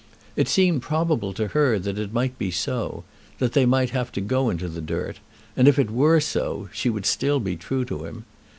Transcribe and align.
It 0.35 0.47
seemed 0.47 0.81
probable 0.81 1.31
to 1.33 1.49
her 1.49 1.77
that 1.77 1.99
it 1.99 2.11
might 2.11 2.35
be 2.39 2.49
so, 2.49 3.03
that 3.37 3.53
they 3.53 3.67
might 3.67 3.91
have 3.91 4.11
to 4.13 4.19
go 4.21 4.49
into 4.49 4.67
the 4.67 4.81
dirt; 4.81 5.19
and 5.55 5.67
if 5.67 5.77
it 5.77 5.91
were 5.91 6.19
so, 6.19 6.69
she 6.73 6.89
would 6.89 7.05
still 7.05 7.39
be 7.39 7.55
true 7.55 7.85
to 7.85 8.05
him. 8.05 8.25